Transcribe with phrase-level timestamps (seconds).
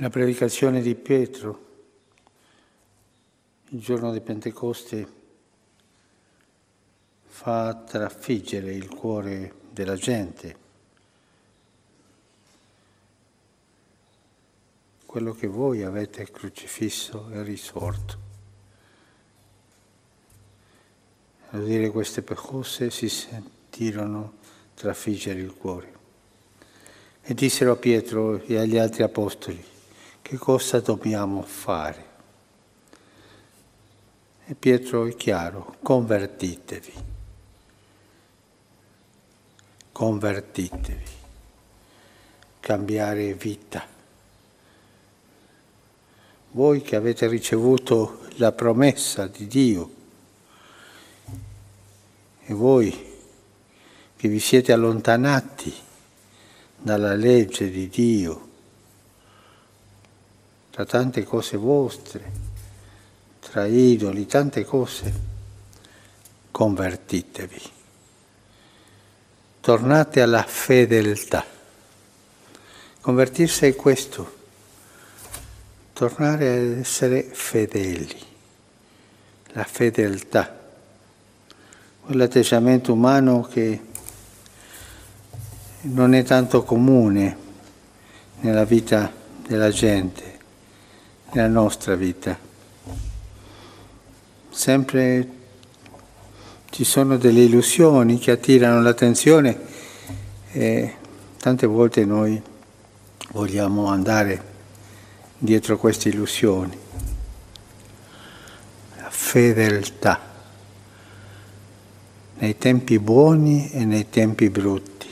[0.00, 1.66] La predicazione di Pietro
[3.70, 5.12] il giorno di Pentecoste
[7.26, 10.56] fa trafiggere il cuore della gente.
[15.04, 18.18] Quello che voi avete crocifisso è risorto.
[21.50, 24.34] A dire queste cose si sentirono
[24.74, 25.92] trafiggere il cuore.
[27.20, 29.76] E dissero a Pietro e agli altri apostoli,
[30.28, 32.06] che cosa dobbiamo fare?
[34.44, 36.92] E Pietro è chiaro, convertitevi,
[39.90, 41.10] convertitevi,
[42.60, 43.86] cambiare vita.
[46.50, 49.90] Voi che avete ricevuto la promessa di Dio
[52.44, 53.16] e voi
[54.14, 55.72] che vi siete allontanati
[56.76, 58.47] dalla legge di Dio,
[60.78, 62.30] tra tante cose vostre,
[63.40, 65.12] tra idoli, tante cose,
[66.52, 67.62] convertitevi.
[69.58, 71.44] Tornate alla fedeltà.
[73.00, 74.36] Convertirsi è questo,
[75.94, 78.22] tornare ad essere fedeli,
[79.54, 80.60] la fedeltà,
[82.02, 83.80] quell'atteggiamento umano che
[85.80, 87.36] non è tanto comune
[88.42, 89.12] nella vita
[89.44, 90.37] della gente
[91.32, 92.36] nella nostra vita.
[94.50, 95.28] Sempre
[96.70, 99.58] ci sono delle illusioni che attirano l'attenzione
[100.52, 100.94] e
[101.38, 102.40] tante volte noi
[103.32, 104.42] vogliamo andare
[105.38, 106.76] dietro queste illusioni.
[108.96, 110.20] La fedeltà
[112.38, 115.08] nei tempi buoni e nei tempi brutti.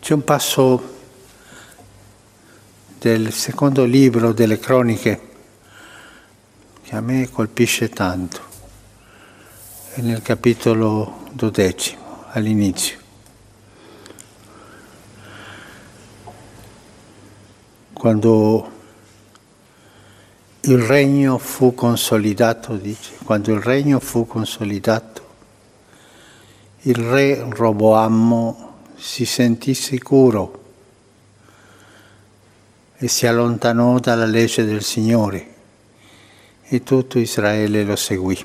[0.00, 0.96] C'è un passo
[2.98, 5.20] del secondo libro delle cronache
[6.82, 8.40] che a me colpisce tanto,
[9.92, 12.98] è nel capitolo dodecimo, all'inizio.
[17.92, 18.70] Quando
[20.62, 25.26] il regno fu consolidato, dice, quando il regno fu consolidato,
[26.82, 30.57] il re Roboammo si sentì sicuro
[33.00, 35.54] e si allontanò dalla legge del Signore
[36.64, 38.44] e tutto Israele lo seguì.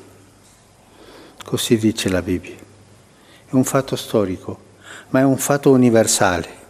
[1.43, 2.55] Così dice la Bibbia.
[3.45, 4.59] È un fatto storico,
[5.09, 6.61] ma è un fatto universale.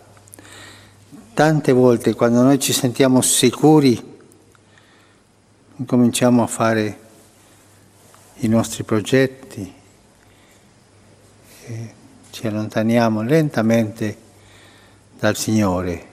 [1.34, 4.12] Tante volte quando noi ci sentiamo sicuri,
[5.86, 7.00] cominciamo a fare
[8.38, 9.74] i nostri progetti,
[12.30, 14.18] ci allontaniamo lentamente
[15.20, 16.12] dal Signore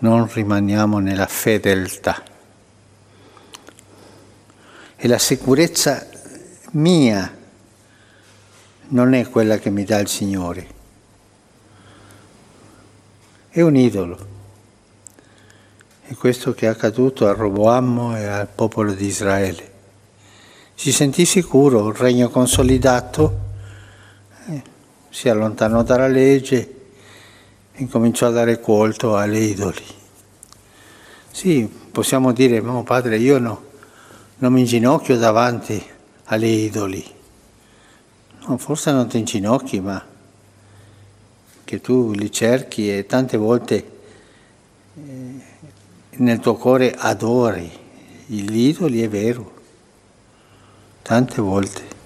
[0.00, 2.22] non rimaniamo nella fedeltà.
[4.96, 6.06] E la sicurezza
[6.72, 7.36] mia
[8.88, 10.66] non è quella che mi dà il Signore,
[13.48, 14.36] è un idolo.
[16.02, 19.72] È questo che è accaduto a Roboammo e al popolo di Israele.
[20.74, 23.38] Si sentì sicuro, il regno consolidato,
[24.46, 24.62] eh,
[25.10, 26.77] si allontanò dalla legge
[27.78, 29.84] incominciò a dare colto alle idoli.
[31.30, 33.64] Sì, possiamo dire, ma padre, io no,
[34.38, 35.82] non mi inginocchio davanti
[36.24, 37.04] alle idoli.
[38.46, 40.04] No, forse non ti inginocchi, ma
[41.64, 43.90] che tu li cerchi e tante volte
[44.94, 45.42] eh,
[46.10, 47.70] nel tuo cuore adori
[48.26, 49.52] gli idoli, è vero,
[51.02, 51.96] tante volte.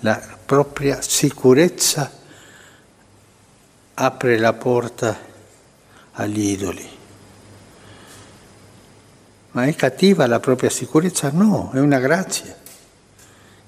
[0.00, 2.20] La propria sicurezza
[4.04, 5.16] apre la porta
[6.14, 6.88] agli idoli.
[9.52, 11.30] Ma è cattiva la propria sicurezza?
[11.30, 12.56] No, è una grazia.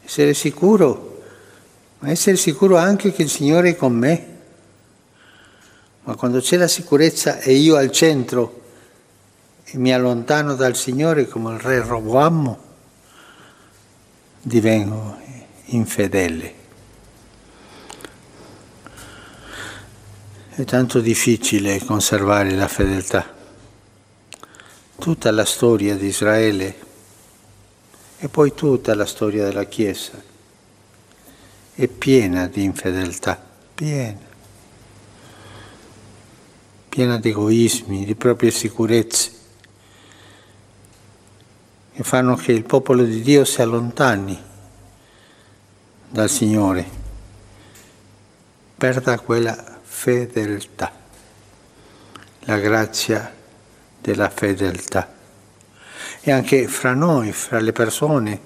[0.04, 1.22] Essere sicuro,
[2.00, 4.32] ma essere sicuro anche che il Signore è con me.
[6.02, 8.62] Ma quando c'è la sicurezza e io al centro
[9.62, 12.58] e mi allontano dal Signore come il re Roboammo,
[14.42, 15.16] divengo
[15.66, 16.62] infedele.
[20.56, 23.28] È tanto difficile conservare la fedeltà.
[24.96, 26.76] Tutta la storia di Israele
[28.18, 30.12] e poi tutta la storia della Chiesa
[31.74, 34.20] è piena di infedeltà, piena,
[36.88, 39.32] piena di egoismi, di proprie sicurezze
[41.94, 44.40] che fanno che il popolo di Dio si allontani
[46.08, 46.88] dal Signore,
[48.76, 50.92] perda quella fedeltà,
[52.40, 53.32] la grazia
[54.00, 55.14] della fedeltà.
[56.20, 58.40] E anche fra noi, fra le persone,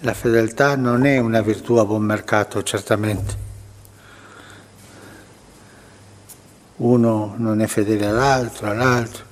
[0.00, 3.46] la fedeltà non è una virtù a buon mercato, certamente.
[6.76, 9.24] Uno non è fedele all'altro, all'altro.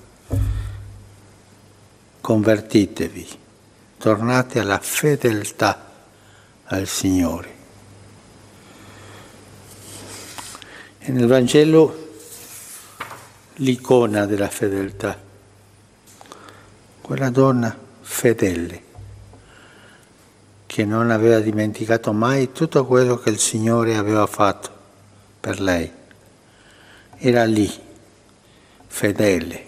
[2.20, 3.28] Convertitevi,
[3.98, 5.90] tornate alla fedeltà
[6.64, 7.55] al Signore.
[11.08, 12.08] E nel Vangelo
[13.58, 15.16] l'icona della fedeltà,
[17.00, 18.82] quella donna fedele,
[20.66, 24.68] che non aveva dimenticato mai tutto quello che il Signore aveva fatto
[25.38, 25.88] per lei.
[27.18, 27.72] Era lì,
[28.88, 29.64] fedele,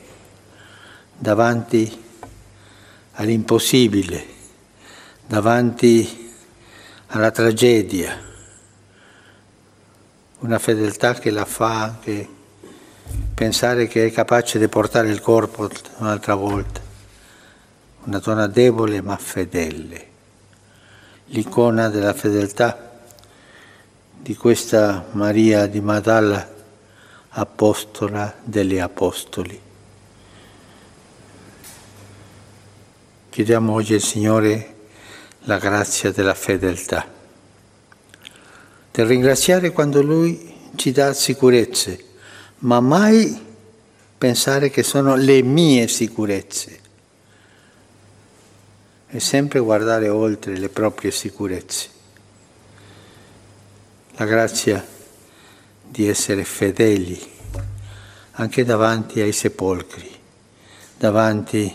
[1.17, 2.03] davanti
[3.13, 4.25] all'impossibile,
[5.25, 6.33] davanti
[7.07, 8.27] alla tragedia
[10.41, 12.29] una fedeltà che la fa anche
[13.35, 16.81] pensare che è capace di portare il corpo un'altra volta.
[18.05, 20.07] Una donna debole ma fedele,
[21.27, 23.01] l'icona della fedeltà
[24.17, 26.57] di questa Maria di Madalla,
[27.31, 29.61] apostola degli apostoli.
[33.29, 34.75] Chiediamo oggi al Signore
[35.41, 37.17] la grazia della fedeltà
[38.99, 42.05] del ringraziare quando Lui ci dà sicurezze,
[42.61, 43.47] ma mai
[44.19, 46.81] pensare che sono le mie sicurezze
[49.07, 51.89] e sempre guardare oltre le proprie sicurezze.
[54.17, 54.85] La grazia
[55.81, 57.25] di essere fedeli
[58.33, 60.11] anche davanti ai sepolcri,
[60.97, 61.73] davanti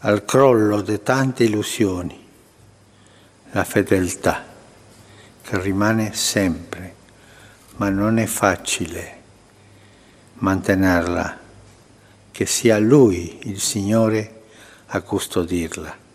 [0.00, 2.26] al crollo di tante illusioni,
[3.52, 4.48] la fedeltà
[5.58, 6.94] rimane sempre,
[7.76, 9.18] ma non è facile
[10.34, 11.38] mantenerla,
[12.30, 14.42] che sia Lui, il Signore,
[14.86, 16.08] a custodirla.